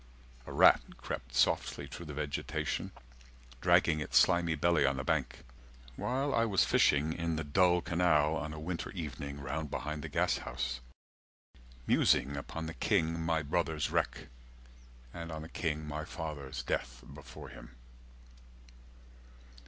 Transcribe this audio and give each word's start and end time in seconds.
A 0.47 0.51
rat 0.51 0.81
crept 0.97 1.35
softly 1.35 1.85
through 1.85 2.07
the 2.07 2.15
vegetation 2.15 2.89
Dragging 3.61 3.99
its 3.99 4.17
slimy 4.17 4.55
belly 4.55 4.83
on 4.83 4.97
the 4.97 5.03
bank 5.03 5.43
While 5.95 6.33
I 6.33 6.43
was 6.43 6.65
fishing 6.65 7.13
in 7.13 7.35
the 7.35 7.43
dull 7.43 7.81
canal 7.81 8.33
On 8.35 8.51
a 8.51 8.59
winter 8.59 8.89
evening 8.93 9.39
round 9.39 9.69
behind 9.69 10.01
the 10.01 10.09
gashouse 10.09 10.79
190 11.85 11.85
Musing 11.85 12.35
upon 12.35 12.65
the 12.65 12.73
king 12.73 13.21
my 13.21 13.43
brother's 13.43 13.91
wreck 13.91 14.29
And 15.13 15.31
on 15.31 15.43
the 15.43 15.49
king 15.49 15.87
my 15.87 16.03
father's 16.03 16.63
death 16.63 17.03
before 17.13 17.49
him. 17.49 17.75